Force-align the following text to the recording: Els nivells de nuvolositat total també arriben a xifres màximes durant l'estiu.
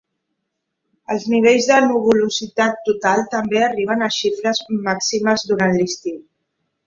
Els 1.15 1.25
nivells 1.33 1.67
de 1.71 1.75
nuvolositat 1.89 2.79
total 2.87 3.21
també 3.35 3.61
arriben 3.67 4.01
a 4.05 4.09
xifres 4.17 4.63
màximes 4.91 5.45
durant 5.53 5.77
l'estiu. 5.77 6.19